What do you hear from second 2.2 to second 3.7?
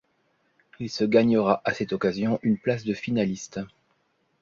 une place de finaliste.